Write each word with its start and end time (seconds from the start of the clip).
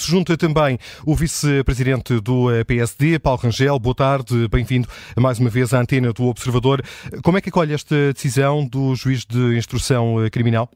que 0.00 0.06
se 0.06 0.10
junta 0.10 0.36
também 0.36 0.78
o 1.06 1.14
vice-presidente 1.14 2.20
do 2.20 2.46
PSD, 2.66 3.18
Paulo 3.18 3.40
Rangel. 3.42 3.78
Boa 3.78 3.94
tarde, 3.94 4.48
bem-vindo 4.48 4.88
mais 5.18 5.38
uma 5.38 5.50
vez 5.50 5.74
à 5.74 5.80
antena 5.80 6.12
do 6.12 6.24
Observador. 6.24 6.80
Como 7.22 7.36
é 7.36 7.40
que 7.40 7.50
acolhe 7.50 7.74
esta 7.74 7.94
decisão 8.12 8.66
do 8.66 8.94
juiz 8.94 9.26
de 9.26 9.58
instrução 9.58 10.16
criminal? 10.32 10.70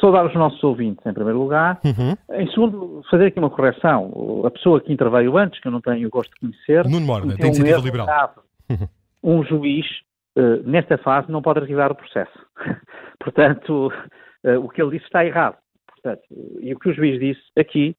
Saudar 0.00 0.26
os 0.26 0.34
nossos 0.34 0.62
ouvintes, 0.62 1.04
em 1.04 1.12
primeiro 1.12 1.40
lugar. 1.40 1.80
Uhum. 1.84 2.14
Em 2.38 2.48
segundo, 2.50 3.02
fazer 3.10 3.26
aqui 3.26 3.38
uma 3.40 3.50
correção. 3.50 4.42
A 4.46 4.50
pessoa 4.50 4.80
que 4.80 4.92
interveio 4.92 5.36
antes, 5.36 5.60
que 5.60 5.66
eu 5.66 5.72
não 5.72 5.80
tenho 5.80 6.06
o 6.06 6.10
gosto 6.10 6.30
de 6.34 6.40
conhecer... 6.40 6.84
Nuno 6.84 7.06
Morna, 7.06 7.34
Iniciativa 7.34 7.80
um 7.80 7.82
Liberal. 7.82 8.34
Uhum. 8.70 8.88
Um 9.40 9.44
juiz, 9.44 9.86
uh, 10.38 10.62
nesta 10.68 10.96
fase, 10.98 11.32
não 11.32 11.42
pode 11.42 11.60
arquivar 11.60 11.90
o 11.90 11.96
processo. 11.96 12.38
Portanto, 13.18 13.90
o 14.62 14.68
que 14.68 14.80
ele 14.80 14.92
disse 14.92 15.06
está 15.06 15.24
errado. 15.24 15.56
Portanto, 15.88 16.22
e 16.60 16.72
o 16.74 16.78
que 16.78 16.90
o 16.90 16.94
juiz 16.94 17.18
disse 17.18 17.42
aqui 17.58 17.96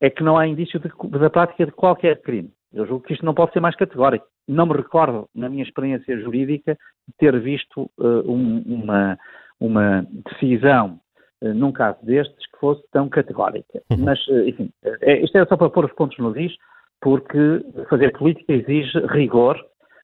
é 0.00 0.08
que 0.08 0.22
não 0.22 0.36
há 0.36 0.46
indício 0.46 0.80
de, 0.80 0.88
da 1.18 1.30
prática 1.30 1.66
de 1.66 1.72
qualquer 1.72 2.20
crime. 2.22 2.50
Eu 2.72 2.86
julgo 2.86 3.04
que 3.04 3.12
isto 3.12 3.24
não 3.24 3.34
pode 3.34 3.52
ser 3.52 3.60
mais 3.60 3.76
categórico. 3.76 4.26
Não 4.48 4.66
me 4.66 4.74
recordo, 4.74 5.28
na 5.34 5.48
minha 5.48 5.62
experiência 5.62 6.18
jurídica, 6.20 6.76
de 7.08 7.14
ter 7.18 7.38
visto 7.40 7.90
uh, 7.98 8.30
um, 8.30 8.62
uma, 8.66 9.18
uma 9.58 10.06
decisão 10.30 11.00
uh, 11.42 11.52
num 11.52 11.72
caso 11.72 11.98
destes 12.04 12.46
que 12.50 12.58
fosse 12.58 12.82
tão 12.92 13.08
categórica. 13.08 13.82
Uhum. 13.90 14.04
Mas, 14.04 14.24
uh, 14.28 14.48
enfim, 14.48 14.70
é, 15.02 15.20
isto 15.22 15.36
é 15.36 15.44
só 15.46 15.56
para 15.56 15.70
pôr 15.70 15.84
os 15.84 15.92
pontos 15.92 16.16
no 16.18 16.38
is, 16.38 16.52
porque 17.00 17.64
fazer 17.88 18.16
política 18.16 18.52
exige 18.52 18.98
rigor 19.06 19.58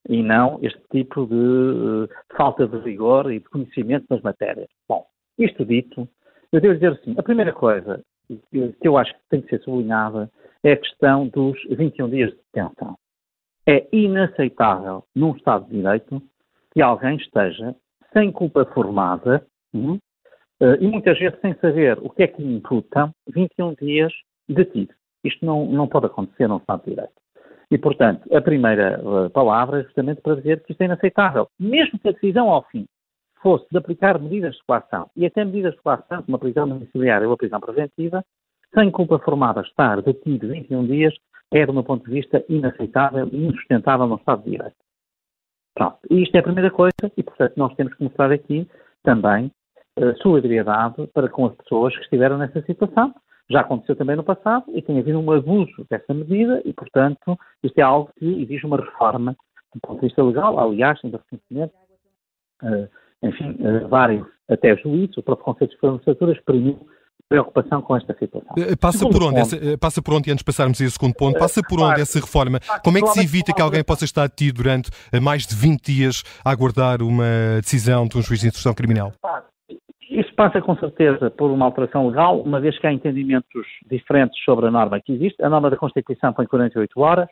e 0.09 0.23
não 0.23 0.59
este 0.63 0.81
tipo 0.91 1.27
de 1.27 2.09
falta 2.37 2.67
de 2.67 2.79
rigor 2.79 3.31
e 3.31 3.39
de 3.39 3.49
conhecimento 3.49 4.07
nas 4.11 4.23
matérias. 4.23 4.69
Bom, 4.89 5.05
isto 5.39 5.65
dito, 5.65 6.09
eu 6.53 6.61
devo 6.61 6.75
dizer 6.75 6.93
assim, 6.93 7.15
a 7.19 7.23
primeira 7.23 7.53
coisa 7.53 8.03
que 8.29 8.89
eu 8.89 8.97
acho 8.97 9.13
que 9.13 9.21
tem 9.31 9.41
que 9.43 9.49
ser 9.49 9.63
sublinhada 9.63 10.31
é 10.63 10.73
a 10.73 10.77
questão 10.77 11.29
dos 11.29 11.59
21 11.71 12.11
dias 12.11 12.31
de 12.31 12.39
detenção. 12.53 12.97
É 13.69 13.87
inaceitável, 13.93 15.05
num 15.15 15.35
Estado 15.37 15.67
de 15.67 15.77
Direito, 15.77 16.23
que 16.73 16.83
alguém 16.83 17.17
esteja 17.17 17.75
sem 18.13 18.31
culpa 18.33 18.65
formada 18.67 19.45
hum, 19.75 19.99
eh, 20.61 20.79
e 20.81 20.87
muitas 20.87 21.19
vezes 21.19 21.39
sem 21.41 21.55
saber 21.55 21.99
o 22.01 22.11
que 22.11 22.23
é 22.23 22.27
que 22.27 22.41
lhe 22.43 22.57
imputam 22.57 23.11
21 23.29 23.75
dias 23.75 24.13
detido. 24.49 24.95
Isto 25.25 25.45
não, 25.45 25.67
não 25.67 25.89
pode 25.89 26.07
acontecer 26.07 26.49
num 26.49 26.59
Estado 26.59 26.85
de 26.85 26.91
Direito. 26.91 27.13
E, 27.71 27.77
portanto, 27.79 28.33
a 28.35 28.41
primeira 28.41 29.01
uh, 29.03 29.31
palavra 29.31 29.81
é 29.81 29.85
justamente 29.85 30.21
para 30.21 30.37
dizer 30.37 30.63
que 30.63 30.73
isto 30.73 30.81
é 30.81 30.85
inaceitável. 30.85 31.49
Mesmo 31.59 31.99
que 31.99 32.09
a 32.09 32.13
decisão, 32.13 32.49
ao 32.49 32.63
fim, 32.69 32.87
fosse 33.47 33.65
de 33.71 33.79
aplicar 33.79 34.21
medidas 34.21 34.57
de 34.57 34.65
coação, 34.67 35.09
e 35.15 35.25
até 35.25 35.45
medidas 35.45 35.73
de 35.73 35.81
coação, 35.81 36.21
como 36.25 36.35
a 36.35 36.41
prisão 36.41 36.69
domiciliária 36.69 37.29
ou 37.29 37.35
a 37.35 37.37
prisão 37.37 37.61
preventiva, 37.61 38.25
sem 38.75 38.91
culpa 38.91 39.21
formada 39.21 39.61
estar 39.61 40.03
detido 40.03 40.49
21 40.49 40.85
dias, 40.85 41.15
é, 41.53 41.65
do 41.65 41.73
meu 41.73 41.85
ponto 41.85 42.05
de 42.05 42.11
vista, 42.11 42.45
inaceitável 42.49 43.29
e 43.31 43.47
insustentável 43.47 44.09
no 44.09 44.17
Estado 44.17 44.43
de 44.43 44.51
Direito. 44.51 44.75
Pronto. 45.77 45.97
E 46.11 46.25
isto 46.25 46.35
é 46.35 46.41
a 46.41 46.43
primeira 46.43 46.73
coisa, 46.73 47.13
e, 47.17 47.23
portanto, 47.23 47.53
nós 47.57 47.73
temos 47.77 47.95
que 47.95 48.03
mostrar 48.03 48.33
aqui 48.33 48.69
também 49.05 49.53
uh, 49.97 50.21
solidariedade 50.21 51.07
para 51.15 51.29
com 51.29 51.47
as 51.47 51.55
pessoas 51.55 51.95
que 51.95 52.03
estiveram 52.03 52.39
nessa 52.39 52.61
situação. 52.63 53.15
Já 53.49 53.61
aconteceu 53.61 53.95
também 53.95 54.17
no 54.17 54.25
passado 54.25 54.65
e 54.75 54.83
tem 54.83 54.99
havido 54.99 55.21
um 55.21 55.31
abuso 55.31 55.87
dessa 55.89 56.13
medida 56.13 56.61
e, 56.65 56.73
portanto, 56.73 57.39
isto 57.63 57.79
é 57.79 57.83
algo 57.83 58.11
que 58.19 58.43
exige 58.43 58.67
uma 58.67 58.79
reforma 58.79 59.37
do 59.73 59.81
ponto 59.81 60.01
de 60.01 60.09
vista 60.09 60.21
legal. 60.25 60.59
Aliás, 60.59 60.99
ainda 61.05 61.23
recentemente, 61.23 61.73
uh, 62.65 63.06
enfim, 63.23 63.57
uh, 63.61 63.89
vários, 63.89 64.27
até 64.49 64.77
juízes, 64.77 65.17
o 65.17 65.23
próprio 65.23 65.45
Conselho 65.45 65.71
de 65.71 65.77
Magistratura 65.83 66.33
exprimiu 66.33 66.79
preocupação 67.29 67.83
com 67.83 67.97
esta 67.97 68.15
situação. 68.19 68.55
Eh, 68.57 68.77
passa 68.77 69.09
por, 69.09 69.23
onde 69.23 69.41
essa, 69.41 69.57
eh, 69.57 69.77
passa 69.77 70.01
por 70.01 70.15
onde, 70.15 70.31
antes 70.31 70.43
de 70.43 70.45
passarmos 70.45 70.81
a 70.81 70.85
esse 70.85 70.93
segundo 70.93 71.15
ponto, 71.15 71.39
passa 71.39 71.61
por 71.69 71.81
onde 71.81 72.01
essa 72.01 72.21
reforma? 72.21 72.61
Como 72.85 72.99
é 72.99 73.01
que 73.01 73.09
se 73.09 73.21
evita 73.21 73.53
que 73.53 73.61
alguém 73.61 73.83
possa 73.83 74.05
estar 74.05 74.29
detido 74.29 74.63
durante 74.63 74.91
mais 75.21 75.47
de 75.47 75.55
20 75.55 75.85
dias 75.85 76.23
a 76.45 76.51
aguardar 76.51 77.03
uma 77.03 77.61
decisão 77.61 78.07
de 78.07 78.17
um 78.17 78.23
juiz 78.23 78.41
de 78.41 78.47
instrução 78.47 78.73
criminal? 78.75 79.13
Isso 80.09 80.33
passa 80.37 80.63
com 80.63 80.77
certeza 80.77 81.31
por 81.31 81.51
uma 81.51 81.65
alteração 81.65 82.07
legal, 82.07 82.41
uma 82.41 82.61
vez 82.61 82.79
que 82.79 82.87
há 82.87 82.93
entendimentos 82.93 83.67
diferentes 83.91 84.41
sobre 84.45 84.67
a 84.67 84.71
norma 84.71 85.01
que 85.01 85.13
existe. 85.13 85.43
A 85.43 85.49
norma 85.49 85.69
da 85.69 85.77
Constituição 85.77 86.33
põe 86.33 86.47
48 86.47 87.01
horas. 87.01 87.29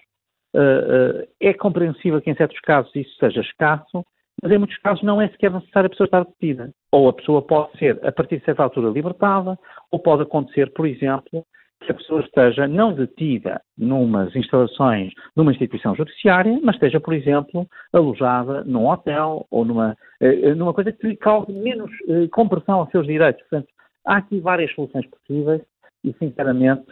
É 1.40 1.54
compreensível 1.54 2.20
que 2.20 2.30
em 2.30 2.34
certos 2.34 2.58
casos 2.60 2.90
isso 2.96 3.14
seja 3.20 3.40
escasso, 3.40 4.04
mas 4.44 4.52
em 4.52 4.58
muitos 4.58 4.76
casos 4.76 5.02
não 5.02 5.22
é 5.22 5.28
sequer 5.28 5.50
necessário 5.50 5.86
a 5.86 5.90
pessoa 5.90 6.04
estar 6.04 6.22
detida. 6.22 6.70
Ou 6.92 7.08
a 7.08 7.14
pessoa 7.14 7.40
pode 7.40 7.78
ser, 7.78 7.98
a 8.06 8.12
partir 8.12 8.38
de 8.38 8.44
certa 8.44 8.62
altura, 8.62 8.90
libertada, 8.90 9.58
ou 9.90 9.98
pode 9.98 10.22
acontecer, 10.22 10.70
por 10.74 10.86
exemplo, 10.86 11.42
que 11.80 11.90
a 11.90 11.94
pessoa 11.94 12.20
esteja 12.20 12.68
não 12.68 12.92
detida 12.92 13.62
numas 13.76 14.36
instalações 14.36 15.14
numa 15.34 15.50
instituição 15.50 15.96
judiciária, 15.96 16.60
mas 16.62 16.74
esteja, 16.76 17.00
por 17.00 17.14
exemplo, 17.14 17.66
alojada 17.90 18.62
num 18.64 18.86
hotel 18.86 19.46
ou 19.50 19.64
numa, 19.64 19.96
eh, 20.20 20.50
eh, 20.50 20.54
numa 20.54 20.74
coisa 20.74 20.92
que 20.92 21.16
cause 21.16 21.50
menos 21.50 21.90
eh, 22.06 22.28
compressão 22.30 22.80
aos 22.80 22.90
seus 22.90 23.06
direitos. 23.06 23.42
Portanto, 23.48 23.68
há 24.04 24.16
aqui 24.18 24.40
várias 24.40 24.70
soluções 24.74 25.06
possíveis 25.06 25.62
e, 26.04 26.12
sinceramente, 26.18 26.86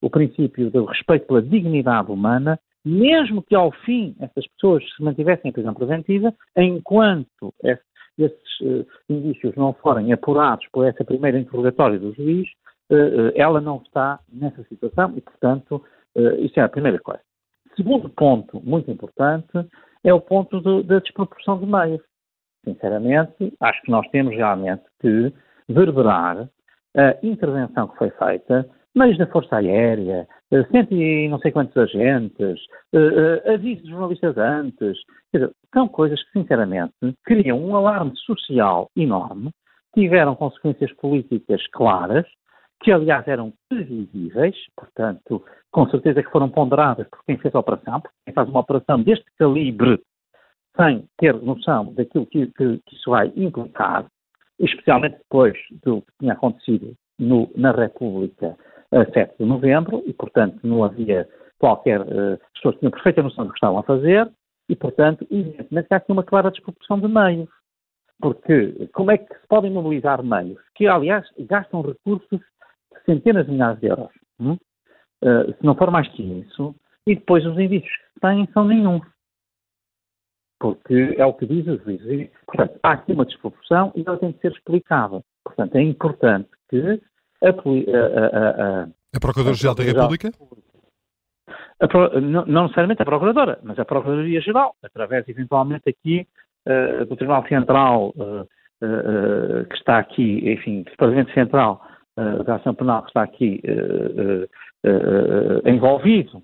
o 0.00 0.08
princípio 0.08 0.70
do 0.70 0.84
respeito 0.84 1.26
pela 1.26 1.42
dignidade 1.42 2.12
humana 2.12 2.56
mesmo 2.84 3.42
que 3.42 3.54
ao 3.54 3.70
fim 3.70 4.14
essas 4.20 4.46
pessoas 4.48 4.84
se 4.96 5.02
mantivessem 5.02 5.48
em 5.48 5.52
prisão 5.52 5.74
preventiva, 5.74 6.34
enquanto 6.56 7.54
esses 8.18 8.60
uh, 8.60 8.86
indícios 9.08 9.54
não 9.56 9.72
forem 9.74 10.12
apurados 10.12 10.66
por 10.72 10.86
essa 10.86 11.04
primeira 11.04 11.38
interrogatória 11.38 11.98
do 11.98 12.12
juiz, 12.14 12.48
uh, 12.90 12.94
uh, 12.94 13.32
ela 13.34 13.60
não 13.60 13.76
está 13.78 14.20
nessa 14.32 14.62
situação 14.64 15.14
e, 15.16 15.20
portanto, 15.20 15.82
isso 16.40 16.60
é 16.60 16.62
a 16.62 16.68
primeira 16.68 16.98
coisa. 16.98 17.22
Segundo 17.74 18.10
ponto 18.10 18.60
muito 18.62 18.90
importante 18.90 19.66
é 20.04 20.12
o 20.12 20.20
ponto 20.20 20.60
do, 20.60 20.82
da 20.82 20.98
desproporção 20.98 21.58
de 21.58 21.64
meios. 21.64 22.02
Sinceramente, 22.66 23.54
acho 23.58 23.80
que 23.80 23.90
nós 23.90 24.06
temos 24.10 24.34
realmente 24.34 24.82
que 25.00 25.32
verberar 25.66 26.50
a 26.94 27.26
intervenção 27.26 27.88
que 27.88 27.96
foi 27.96 28.10
feita 28.10 28.68
meios 28.94 29.16
da 29.16 29.26
Força 29.26 29.56
Aérea, 29.56 30.28
cento 30.70 30.94
e 30.94 31.28
não 31.28 31.38
sei 31.38 31.50
quantos 31.50 31.76
agentes, 31.76 32.60
uh, 32.92 33.48
uh, 33.48 33.52
avisos 33.54 33.88
jornalistas 33.88 34.36
antes. 34.36 34.98
Dizer, 35.32 35.50
são 35.72 35.88
coisas 35.88 36.22
que, 36.24 36.38
sinceramente, 36.38 36.94
criam 37.24 37.58
um 37.58 37.74
alarme 37.74 38.12
social 38.16 38.90
enorme, 38.96 39.50
tiveram 39.94 40.34
consequências 40.34 40.92
políticas 40.94 41.66
claras, 41.68 42.26
que 42.82 42.90
aliás 42.90 43.26
eram 43.28 43.52
previsíveis, 43.68 44.56
portanto, 44.76 45.42
com 45.70 45.88
certeza 45.88 46.22
que 46.22 46.30
foram 46.30 46.48
ponderadas 46.48 47.08
por 47.08 47.24
quem 47.24 47.38
fez 47.38 47.54
a 47.54 47.60
operação, 47.60 48.00
porque 48.00 48.16
quem 48.24 48.34
faz 48.34 48.48
uma 48.48 48.60
operação 48.60 49.02
deste 49.02 49.26
calibre 49.38 50.00
sem 50.76 51.04
ter 51.18 51.34
noção 51.34 51.92
daquilo 51.94 52.26
que, 52.26 52.46
que, 52.46 52.78
que 52.78 52.96
isso 52.96 53.10
vai 53.10 53.32
implicar, 53.36 54.06
especialmente 54.58 55.18
depois 55.18 55.54
do 55.84 56.02
que 56.02 56.12
tinha 56.18 56.32
acontecido 56.32 56.94
no, 57.18 57.50
na 57.54 57.72
República 57.72 58.56
a 58.92 59.04
7 59.10 59.38
de 59.38 59.44
novembro 59.44 60.02
e, 60.06 60.12
portanto, 60.12 60.58
não 60.62 60.84
havia 60.84 61.28
qualquer. 61.58 62.00
Uh, 62.00 62.34
as 62.34 62.52
pessoas 62.54 62.76
tinham 62.78 62.90
perfeita 62.90 63.22
noção 63.22 63.44
do 63.44 63.50
que 63.50 63.56
estavam 63.56 63.78
a 63.78 63.82
fazer 63.82 64.30
e, 64.68 64.76
portanto, 64.76 65.26
evidentemente, 65.30 65.88
há 65.90 65.96
aqui 65.96 66.12
uma 66.12 66.22
clara 66.22 66.50
desproporção 66.50 67.00
de 67.00 67.08
meios. 67.08 67.48
Porque 68.20 68.88
como 68.92 69.10
é 69.10 69.18
que 69.18 69.34
se 69.34 69.46
podem 69.48 69.72
mobilizar 69.72 70.22
meios 70.22 70.60
que, 70.74 70.86
aliás, 70.86 71.26
gastam 71.40 71.82
recursos 71.82 72.38
de 72.38 73.04
centenas 73.04 73.46
de 73.46 73.52
milhares 73.52 73.80
de 73.80 73.86
euros? 73.86 74.12
Hum? 74.38 74.58
Uh, 75.24 75.52
se 75.56 75.64
não 75.64 75.74
for 75.74 75.90
mais 75.90 76.06
que 76.08 76.22
isso, 76.22 76.74
e 77.06 77.14
depois 77.14 77.44
os 77.46 77.58
indícios 77.58 77.96
que 78.14 78.20
têm 78.20 78.48
são 78.52 78.64
nenhum. 78.64 79.00
Porque 80.60 81.16
é 81.18 81.26
o 81.26 81.34
que 81.34 81.46
diz 81.46 81.66
os 81.66 81.82
juízes. 81.82 82.30
Portanto, 82.46 82.78
há 82.82 82.92
aqui 82.92 83.12
uma 83.12 83.24
desproporção 83.24 83.92
e 83.96 84.04
ela 84.06 84.18
tem 84.18 84.30
de 84.30 84.38
ser 84.38 84.52
explicada. 84.52 85.20
Portanto, 85.44 85.74
é 85.74 85.82
importante 85.82 86.48
que 86.68 87.00
a, 87.42 87.48
a, 87.48 88.82
a, 88.82 88.88
a 89.14 89.20
Procuradora-Geral 89.20 89.74
da 89.74 89.82
República? 89.82 90.30
Pro, 91.88 92.20
não, 92.20 92.44
não, 92.46 92.62
necessariamente 92.64 93.02
a 93.02 93.04
Procuradora, 93.04 93.58
mas 93.62 93.78
a 93.78 93.84
Procuradoria-Geral, 93.84 94.74
através 94.82 95.28
eventualmente 95.28 95.88
aqui 95.88 96.26
uh, 96.66 97.04
do 97.06 97.16
Tribunal 97.16 97.46
Central, 97.48 98.14
uh, 98.16 98.42
uh, 98.42 99.64
que 99.68 99.76
está 99.76 99.98
aqui, 99.98 100.50
enfim, 100.52 100.82
do 100.82 100.90
Departamento 100.90 101.32
Central 101.32 101.80
da 102.44 102.56
Ação 102.56 102.74
Penal 102.74 103.00
que 103.04 103.08
está 103.08 103.22
aqui 103.22 103.62
envolvido, 105.64 106.42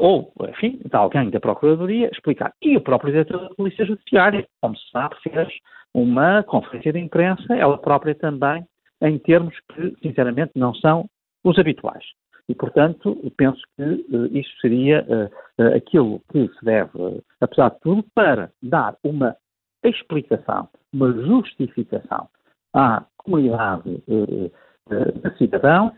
ou, 0.00 0.32
enfim, 0.48 0.80
de 0.84 0.96
alguém 0.96 1.30
da 1.30 1.38
Procuradoria, 1.38 2.10
explicar. 2.12 2.52
E 2.60 2.76
o 2.76 2.80
próprio 2.80 3.12
diretor 3.12 3.48
da 3.48 3.54
Polícia 3.54 3.86
Judiciária, 3.86 4.44
como 4.60 4.76
se 4.76 4.90
sabe, 4.90 5.14
fez 5.22 5.48
uma 5.94 6.42
conferência 6.42 6.92
de 6.92 6.98
imprensa, 6.98 7.54
ela 7.54 7.78
própria 7.78 8.12
também, 8.16 8.66
em 9.02 9.18
termos 9.18 9.54
que, 9.72 9.94
sinceramente, 10.02 10.52
não 10.56 10.74
são 10.74 11.08
os 11.44 11.58
habituais. 11.58 12.04
E, 12.48 12.54
portanto, 12.54 13.16
penso 13.36 13.60
que 13.76 13.82
uh, 13.82 14.26
isso 14.36 14.50
seria 14.60 15.04
uh, 15.04 15.74
aquilo 15.76 16.20
que 16.30 16.46
se 16.48 16.64
deve, 16.64 17.22
apesar 17.40 17.70
de 17.70 17.80
tudo, 17.80 18.04
para 18.14 18.50
dar 18.62 18.96
uma 19.02 19.36
explicação, 19.82 20.68
uma 20.92 21.12
justificação 21.12 22.28
à 22.74 23.04
comunidade 23.18 24.02
de 24.06 25.38
cidadãos, 25.38 25.92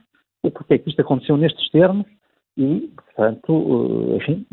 e 0.45 0.51
porque 0.51 0.75
é 0.75 0.79
que 0.79 0.91
isto 0.91 1.01
aconteceu 1.01 1.37
nestes 1.37 1.69
termos 1.71 2.07
e, 2.57 2.93
portanto, 2.95 4.17
enfim, 4.17 4.47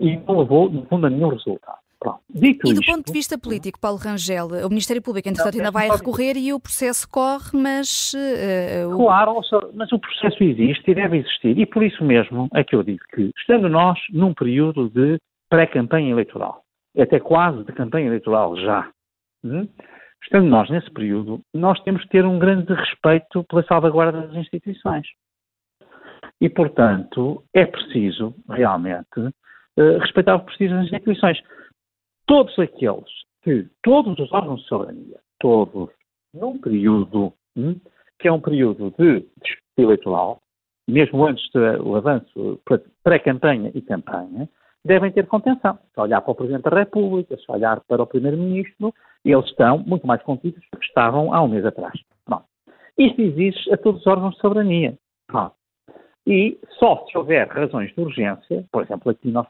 e 0.00 0.16
não 0.26 0.40
levou, 0.40 0.70
no 0.70 0.84
fundo, 0.86 1.06
a 1.06 1.10
nenhum 1.10 1.28
resultado. 1.28 1.78
Pronto. 2.00 2.20
Dito 2.30 2.68
e 2.68 2.74
do 2.74 2.80
isto, 2.80 2.92
ponto 2.92 3.06
de 3.06 3.12
vista 3.12 3.36
político, 3.36 3.80
Paulo 3.80 3.98
Rangel, 3.98 4.46
o 4.64 4.68
Ministério 4.68 5.02
Público, 5.02 5.28
entretanto, 5.28 5.56
ainda 5.56 5.70
vai 5.70 5.88
recorrer 5.90 6.36
e 6.36 6.52
o 6.52 6.60
processo 6.60 7.08
corre, 7.08 7.50
mas. 7.54 8.12
Uh, 8.14 8.96
claro, 8.96 9.40
mas 9.74 9.90
o 9.90 9.98
processo 9.98 10.42
existe 10.44 10.90
e 10.90 10.94
deve 10.94 11.18
existir. 11.18 11.58
E 11.58 11.66
por 11.66 11.82
isso 11.82 12.04
mesmo 12.04 12.48
é 12.54 12.62
que 12.62 12.76
eu 12.76 12.84
digo 12.84 13.02
que, 13.12 13.32
estando 13.36 13.68
nós 13.68 13.98
num 14.12 14.32
período 14.32 14.88
de 14.90 15.18
pré-campanha 15.50 16.10
eleitoral, 16.10 16.62
até 16.96 17.18
quase 17.18 17.64
de 17.64 17.72
campanha 17.72 18.06
eleitoral 18.06 18.56
já, 18.56 18.88
hum? 19.44 19.66
estando 20.22 20.46
nós 20.46 20.70
nesse 20.70 20.90
período, 20.92 21.40
nós 21.52 21.80
temos 21.82 22.02
que 22.02 22.10
ter 22.10 22.24
um 22.24 22.38
grande 22.38 22.72
respeito 22.72 23.42
pela 23.44 23.64
salvaguarda 23.64 24.26
das 24.26 24.36
instituições. 24.36 25.06
E, 26.40 26.48
portanto, 26.48 27.42
é 27.52 27.66
preciso, 27.66 28.34
realmente, 28.48 29.18
uh, 29.18 29.98
respeitar 29.98 30.36
o 30.36 30.40
prestígio 30.40 30.76
das 30.76 30.86
instituições 30.86 31.38
todos 32.28 32.56
aqueles 32.58 33.10
que, 33.42 33.66
todos 33.82 34.16
os 34.18 34.32
órgãos 34.32 34.60
de 34.60 34.68
soberania, 34.68 35.18
todos, 35.40 35.88
num 36.32 36.58
período 36.58 37.32
hum, 37.56 37.74
que 38.18 38.28
é 38.28 38.32
um 38.32 38.40
período 38.40 38.94
de 38.98 39.20
disputa 39.42 39.78
eleitoral, 39.78 40.42
mesmo 40.86 41.26
antes 41.26 41.50
do 41.50 41.96
avanço 41.96 42.60
pré-campanha 43.02 43.72
e 43.74 43.80
campanha, 43.80 44.48
devem 44.84 45.10
ter 45.10 45.26
contenção. 45.26 45.78
Se 45.94 46.00
olhar 46.00 46.20
para 46.20 46.32
o 46.32 46.34
Presidente 46.34 46.64
da 46.64 46.78
República, 46.78 47.36
se 47.36 47.50
olhar 47.50 47.80
para 47.86 48.02
o 48.02 48.06
Primeiro-Ministro, 48.06 48.94
eles 49.24 49.46
estão 49.46 49.78
muito 49.78 50.06
mais 50.06 50.22
contidos 50.22 50.62
do 50.72 50.78
que 50.78 50.86
estavam 50.86 51.32
há 51.32 51.42
um 51.42 51.48
mês 51.48 51.64
atrás. 51.64 51.98
Pronto. 52.24 52.44
Isto 52.96 53.20
exige 53.20 53.72
a 53.72 53.76
todos 53.76 54.00
os 54.00 54.06
órgãos 54.06 54.34
de 54.34 54.40
soberania. 54.40 54.98
Pronto. 55.26 55.54
E 56.28 56.60
só 56.78 57.06
se 57.06 57.16
houver 57.16 57.48
razões 57.48 57.90
de 57.94 58.00
urgência, 58.02 58.62
por 58.70 58.82
exemplo, 58.82 59.10
aqui 59.10 59.30
nós 59.30 59.46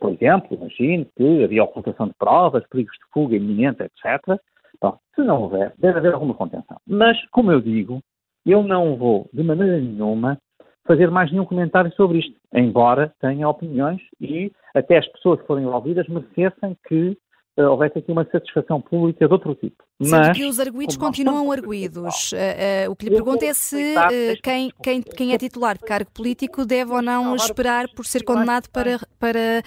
por 0.00 0.12
exemplo, 0.12 0.56
imagino 0.56 1.06
que 1.16 1.44
havia 1.44 1.64
ocultação 1.64 2.08
de 2.08 2.14
provas, 2.18 2.66
perigos 2.68 2.92
de 2.92 3.10
fuga 3.12 3.36
iminente, 3.36 3.82
etc. 3.82 4.38
Bom, 4.80 4.98
se 5.14 5.22
não 5.22 5.42
houver, 5.42 5.72
deve 5.78 5.98
haver 5.98 6.14
alguma 6.14 6.34
contenção. 6.34 6.78
Mas, 6.86 7.18
como 7.30 7.50
eu 7.50 7.60
digo, 7.60 8.00
eu 8.44 8.62
não 8.62 8.96
vou, 8.96 9.28
de 9.32 9.42
maneira 9.42 9.78
nenhuma, 9.78 10.38
fazer 10.86 11.10
mais 11.10 11.30
nenhum 11.30 11.44
comentário 11.44 11.92
sobre 11.92 12.18
isto, 12.18 12.34
embora 12.54 13.12
tenha 13.20 13.48
opiniões 13.48 14.00
e 14.20 14.52
até 14.74 14.98
as 14.98 15.06
pessoas 15.08 15.40
que 15.40 15.46
forem 15.46 15.64
envolvidas 15.64 16.06
merecessem 16.08 16.76
que 16.86 17.16
houvesse 17.66 17.98
aqui 17.98 18.12
uma 18.12 18.24
satisfação 18.30 18.80
pública 18.80 19.26
de 19.26 19.32
outro 19.32 19.54
tipo. 19.54 19.82
Sendo 20.00 20.32
que 20.32 20.44
os 20.44 20.60
arguídos 20.60 20.96
continuam 20.96 21.50
arguídos. 21.50 22.32
Uh, 22.32 22.88
uh, 22.88 22.92
o 22.92 22.96
que 22.96 23.06
lhe 23.06 23.10
pergunto 23.10 23.44
é 23.44 23.52
se 23.52 23.94
quem, 24.42 24.70
quem, 24.82 25.02
quem 25.02 25.34
é 25.34 25.38
titular 25.38 25.76
de 25.76 25.84
cargo 25.84 26.10
político 26.12 26.64
deve 26.64 26.92
ou 26.92 27.02
não 27.02 27.34
esperar 27.34 27.88
por 27.94 28.04
ser 28.04 28.24
condenado 28.24 28.68
para, 28.70 28.98
para 29.18 29.62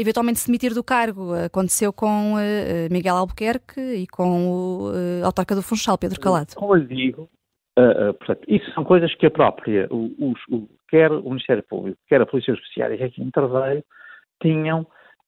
eventualmente 0.00 0.40
se 0.40 0.46
demitir 0.46 0.72
do 0.72 0.82
cargo. 0.82 1.34
Aconteceu 1.34 1.92
com 1.92 2.34
Miguel 2.90 3.16
Albuquerque 3.16 3.80
e 3.80 4.06
com 4.06 4.48
o 4.50 5.24
autarca 5.24 5.54
do 5.54 5.62
Funchal, 5.62 5.98
Pedro 5.98 6.20
Calado. 6.20 6.54
Como 6.56 6.74
eu 6.74 6.84
digo, 6.84 7.28
Uh, 7.78 8.08
uh, 8.08 8.14
portanto, 8.14 8.40
isso 8.48 8.72
são 8.72 8.82
coisas 8.84 9.14
que 9.16 9.26
a 9.26 9.30
própria, 9.30 9.86
o, 9.90 10.34
o, 10.50 10.68
quer 10.88 11.12
o 11.12 11.28
Ministério 11.28 11.62
Público, 11.62 11.98
quer 12.08 12.22
a 12.22 12.26
Polícia 12.26 12.54
Judiciária 12.54 12.96
que 12.96 13.04
aqui 13.04 13.22
interveio, 13.22 13.84
tinham 14.40 14.86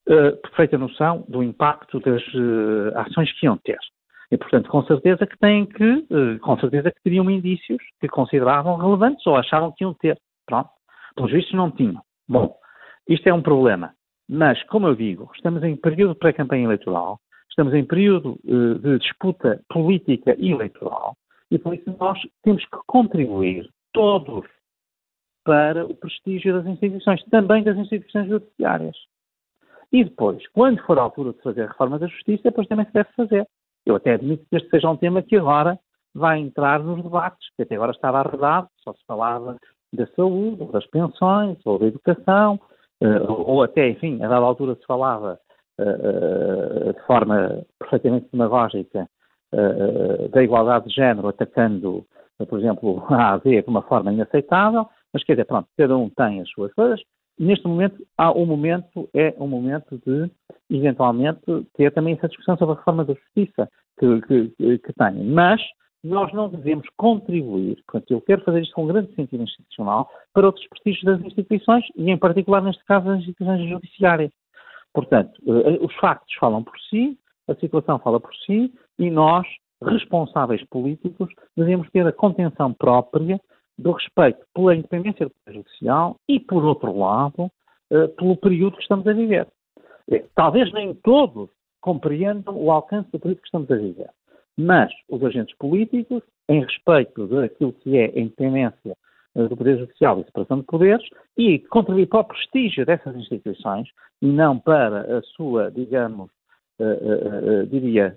uh, 0.08 0.36
perfeita 0.42 0.78
noção 0.78 1.24
do 1.28 1.42
impacto 1.42 2.00
das 2.00 2.22
uh, 2.34 2.96
ações 2.96 3.32
que 3.38 3.46
iam 3.46 3.56
ter. 3.58 3.78
E, 4.30 4.36
portanto, 4.36 4.68
com 4.68 4.82
certeza 4.84 5.26
que 5.26 5.38
têm 5.38 5.64
que, 5.66 6.06
uh, 6.10 6.38
com 6.40 6.58
certeza 6.58 6.90
que 6.90 7.02
teriam 7.02 7.30
indícios 7.30 7.82
que 8.00 8.08
consideravam 8.08 8.76
relevantes 8.76 9.26
ou 9.26 9.36
achavam 9.36 9.72
que 9.72 9.84
iam 9.84 9.94
ter. 9.94 10.18
Pronto. 10.46 10.70
Pelos 11.14 11.32
vistos 11.32 11.54
não 11.54 11.70
tinham. 11.70 12.02
Bom, 12.28 12.54
isto 13.08 13.26
é 13.26 13.32
um 13.32 13.42
problema. 13.42 13.92
Mas, 14.28 14.62
como 14.64 14.86
eu 14.86 14.94
digo, 14.94 15.30
estamos 15.34 15.62
em 15.62 15.76
período 15.76 16.12
de 16.12 16.18
pré-campanha 16.18 16.64
eleitoral, 16.64 17.18
estamos 17.48 17.72
em 17.72 17.84
período 17.84 18.38
uh, 18.44 18.78
de 18.78 18.98
disputa 18.98 19.60
política 19.70 20.36
e 20.38 20.52
eleitoral, 20.52 21.16
e 21.50 21.58
por 21.58 21.74
isso 21.74 21.96
nós 21.98 22.18
temos 22.42 22.62
que 22.64 22.78
contribuir 22.86 23.66
todos 23.92 24.44
para 25.44 25.86
o 25.86 25.94
prestígio 25.94 26.52
das 26.52 26.66
instituições, 26.66 27.24
também 27.30 27.62
das 27.64 27.78
instituições 27.78 28.28
judiciárias. 28.28 28.96
E 29.92 30.04
depois, 30.04 30.46
quando 30.48 30.82
for 30.82 30.98
a 30.98 31.02
altura 31.02 31.32
de 31.32 31.42
fazer 31.42 31.62
a 31.62 31.68
reforma 31.68 31.98
da 31.98 32.06
justiça, 32.06 32.42
depois 32.44 32.66
também 32.68 32.86
se 32.86 32.92
deve 32.92 33.08
fazer. 33.16 33.46
Eu 33.86 33.96
até 33.96 34.14
admito 34.14 34.44
que 34.50 34.56
este 34.56 34.68
seja 34.68 34.90
um 34.90 34.96
tema 34.96 35.22
que 35.22 35.36
agora 35.36 35.78
vai 36.14 36.38
entrar 36.40 36.80
nos 36.80 37.02
debates, 37.02 37.48
que 37.56 37.62
até 37.62 37.74
agora 37.74 37.92
estava 37.92 38.18
arredado, 38.18 38.68
só 38.82 38.92
se 38.92 39.04
falava 39.06 39.56
da 39.92 40.06
saúde, 40.08 40.62
ou 40.62 40.72
das 40.72 40.86
pensões, 40.86 41.58
ou 41.64 41.78
da 41.78 41.86
educação, 41.86 42.60
eh, 43.00 43.20
ou 43.28 43.62
até, 43.62 43.88
enfim, 43.88 44.22
a 44.22 44.28
dada 44.28 44.44
altura 44.44 44.74
se 44.74 44.84
falava 44.86 45.38
eh, 45.78 45.84
eh, 45.84 46.92
de 46.92 47.06
forma 47.06 47.64
perfeitamente 47.78 48.28
demagógica 48.32 49.08
da 50.30 50.42
igualdade 50.42 50.88
de 50.88 50.94
género, 50.94 51.28
atacando, 51.28 52.04
por 52.50 52.58
exemplo, 52.58 53.02
a 53.08 53.32
AD 53.32 53.62
de 53.62 53.68
uma 53.68 53.80
forma 53.80 54.12
inaceitável, 54.12 54.86
mas 55.10 55.24
quer 55.24 55.32
dizer, 55.32 55.46
pronto, 55.46 55.66
cada 55.74 55.96
um 55.96 56.10
tem 56.10 56.42
as 56.42 56.50
suas 56.50 56.70
coisas, 56.74 57.00
neste 57.38 57.66
momento, 57.66 58.04
há 58.16 58.32
um 58.32 58.46
momento, 58.46 59.08
é 59.14 59.34
um 59.38 59.46
momento 59.46 60.00
de, 60.06 60.30
eventualmente, 60.70 61.40
ter 61.74 61.92
também 61.92 62.14
essa 62.14 62.28
discussão 62.28 62.56
sobre 62.56 62.74
a 62.74 62.78
reforma 62.78 63.04
da 63.04 63.14
justiça 63.14 63.68
que, 63.98 64.20
que, 64.22 64.78
que 64.78 64.92
tem. 64.92 65.24
Mas 65.24 65.60
nós 66.02 66.32
não 66.32 66.48
devemos 66.48 66.86
contribuir, 66.96 67.82
portanto, 67.86 68.10
eu 68.10 68.20
quero 68.20 68.44
fazer 68.44 68.62
isto 68.62 68.74
com 68.74 68.86
grande 68.86 69.14
sentido 69.14 69.42
institucional, 69.42 70.08
para 70.32 70.46
outros 70.46 70.66
prestígios 70.68 71.04
das 71.04 71.20
instituições 71.26 71.84
e, 71.96 72.10
em 72.10 72.16
particular, 72.16 72.62
neste 72.62 72.84
caso, 72.84 73.06
das 73.06 73.18
instituições 73.20 73.68
judiciárias. 73.68 74.30
Portanto, 74.92 75.40
eh, 75.46 75.78
os 75.80 75.94
factos 75.96 76.32
falam 76.38 76.62
por 76.62 76.78
si, 76.88 77.18
a 77.48 77.54
situação 77.56 77.98
fala 77.98 78.20
por 78.20 78.34
si 78.46 78.72
e 78.98 79.10
nós, 79.10 79.46
responsáveis 79.82 80.64
políticos, 80.68 81.28
devemos 81.56 81.88
ter 81.90 82.06
a 82.06 82.12
contenção 82.12 82.72
própria 82.72 83.40
do 83.78 83.92
respeito 83.92 84.44
pela 84.52 84.74
independência 84.74 85.26
do 85.26 85.30
Poder 85.30 85.58
Judicial 85.58 86.16
e, 86.28 86.40
por 86.40 86.64
outro 86.64 86.96
lado, 86.98 87.44
uh, 87.44 88.08
pelo 88.16 88.36
período 88.36 88.76
que 88.76 88.82
estamos 88.82 89.06
a 89.06 89.12
viver. 89.12 89.46
Eh, 90.10 90.24
talvez 90.34 90.72
nem 90.72 90.94
todos 90.94 91.48
compreendam 91.80 92.56
o 92.56 92.72
alcance 92.72 93.10
do 93.12 93.20
período 93.20 93.40
que 93.40 93.46
estamos 93.46 93.70
a 93.70 93.76
viver, 93.76 94.10
mas 94.56 94.90
os 95.08 95.22
agentes 95.22 95.56
políticos, 95.56 96.22
em 96.48 96.62
respeito 96.62 97.26
daquilo 97.28 97.72
que 97.72 97.96
é 97.96 98.06
a 98.06 98.20
independência 98.20 98.96
uh, 99.36 99.48
do 99.48 99.56
Poder 99.56 99.78
Judicial 99.78 100.20
e 100.20 100.24
separação 100.24 100.58
de 100.58 100.66
poderes, 100.66 101.08
e 101.36 101.60
contribuir 101.60 102.06
para 102.06 102.20
o 102.20 102.24
prestígio 102.24 102.84
dessas 102.84 103.14
instituições 103.14 103.88
e 104.20 104.26
não 104.26 104.58
para 104.58 105.18
a 105.18 105.22
sua, 105.22 105.70
digamos, 105.70 106.30
uh, 106.80 107.66
diria, 107.66 108.16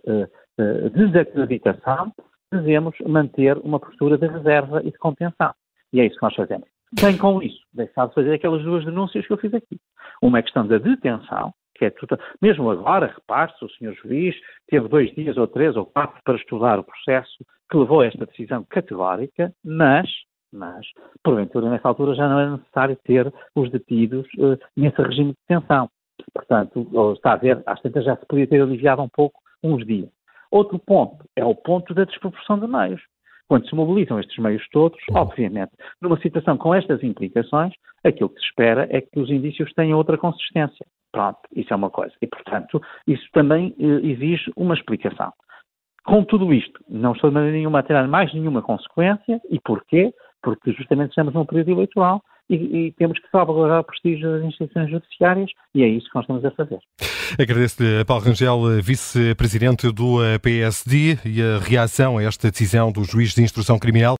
desacreditação, 0.93 2.11
devemos 2.51 2.95
manter 3.05 3.57
uma 3.57 3.79
postura 3.79 4.17
de 4.17 4.27
reserva 4.27 4.81
e 4.83 4.91
de 4.91 4.97
contenção. 4.97 5.53
E 5.93 5.99
é 5.99 6.05
isso 6.05 6.17
que 6.17 6.23
nós 6.23 6.35
fazemos. 6.35 6.67
Bem 7.01 7.17
com 7.17 7.41
isso, 7.41 7.61
deixar 7.73 8.07
de 8.07 8.13
fazer 8.13 8.33
aquelas 8.33 8.63
duas 8.63 8.83
denúncias 8.83 9.25
que 9.25 9.31
eu 9.31 9.37
fiz 9.37 9.53
aqui. 9.53 9.79
Uma 10.21 10.39
é 10.39 10.41
questão 10.41 10.67
da 10.67 10.77
detenção, 10.77 11.53
que 11.73 11.85
é 11.85 11.89
tudo, 11.89 12.19
mesmo 12.41 12.69
agora, 12.69 13.07
repare-se, 13.07 13.63
o 13.63 13.69
senhor 13.69 13.95
juiz 13.95 14.35
teve 14.67 14.89
dois 14.89 15.09
dias 15.15 15.37
ou 15.37 15.47
três 15.47 15.75
ou 15.77 15.85
quatro 15.85 16.19
para 16.23 16.35
estudar 16.35 16.79
o 16.79 16.83
processo 16.83 17.45
que 17.69 17.77
levou 17.77 18.01
a 18.01 18.07
esta 18.07 18.25
decisão 18.25 18.65
categórica, 18.69 19.53
mas, 19.63 20.09
mas, 20.51 20.85
porventura, 21.23 21.69
nessa 21.69 21.87
altura 21.87 22.13
já 22.13 22.27
não 22.27 22.39
era 22.39 22.57
necessário 22.57 22.97
ter 23.05 23.33
os 23.55 23.71
detidos 23.71 24.27
uh, 24.37 24.59
nesse 24.75 25.01
regime 25.01 25.31
de 25.31 25.37
detenção. 25.47 25.89
Portanto, 26.33 27.13
está 27.13 27.33
a 27.33 27.37
ver, 27.37 27.63
às 27.65 27.81
tantas 27.81 28.03
já 28.03 28.17
se 28.17 28.25
podia 28.25 28.47
ter 28.47 28.61
aliviado 28.61 29.01
um 29.01 29.09
pouco 29.09 29.39
uns 29.63 29.85
dias. 29.85 30.09
Outro 30.51 30.77
ponto 30.79 31.23
é 31.35 31.45
o 31.45 31.55
ponto 31.55 31.93
da 31.93 32.03
desproporção 32.03 32.59
de 32.59 32.67
meios. 32.67 33.01
Quando 33.47 33.67
se 33.67 33.75
mobilizam 33.75 34.19
estes 34.19 34.37
meios 34.37 34.65
todos, 34.71 34.97
obviamente, 35.11 35.71
numa 36.01 36.19
situação 36.21 36.57
com 36.57 36.73
estas 36.73 37.03
implicações, 37.03 37.73
aquilo 38.03 38.29
que 38.29 38.39
se 38.39 38.45
espera 38.47 38.87
é 38.89 39.01
que 39.01 39.19
os 39.19 39.29
indícios 39.29 39.71
tenham 39.73 39.97
outra 39.97 40.17
consistência. 40.17 40.85
Pronto, 41.11 41.39
isso 41.53 41.73
é 41.73 41.75
uma 41.75 41.89
coisa. 41.89 42.13
E, 42.21 42.27
portanto, 42.27 42.81
isso 43.05 43.25
também 43.33 43.75
eh, 43.77 44.07
exige 44.07 44.51
uma 44.55 44.73
explicação. 44.73 45.33
Com 46.05 46.23
tudo 46.23 46.53
isto, 46.53 46.83
não 46.89 47.11
estou 47.11 47.29
de 47.29 47.33
maneira 47.33 47.57
nenhuma 47.57 47.79
a 47.79 47.83
tirar 47.83 48.07
mais 48.07 48.33
nenhuma 48.33 48.61
consequência. 48.61 49.41
E 49.49 49.59
porquê? 49.59 50.13
Porque 50.41 50.71
justamente 50.71 51.09
estamos 51.09 51.33
num 51.33 51.45
período 51.45 51.71
eleitoral 51.71 52.21
e, 52.51 52.87
e 52.87 52.91
temos 52.93 53.17
que 53.19 53.29
salvaguardar 53.31 53.79
o 53.79 53.83
prestígio 53.83 54.29
das 54.29 54.43
instituições 54.43 54.89
judiciárias 54.89 55.49
e 55.73 55.83
é 55.83 55.87
isso 55.87 56.07
que 56.09 56.15
nós 56.15 56.23
estamos 56.23 56.45
a 56.45 56.51
fazer. 56.51 56.79
Agradeço-lhe, 57.39 58.03
Paulo 58.03 58.25
Rangel, 58.25 58.59
vice-presidente 58.81 59.89
do 59.91 60.17
PSD, 60.41 61.17
e 61.25 61.41
a 61.41 61.59
reação 61.59 62.17
a 62.17 62.23
esta 62.23 62.51
decisão 62.51 62.91
do 62.91 63.03
juiz 63.05 63.33
de 63.33 63.41
instrução 63.41 63.79
criminal. 63.79 64.01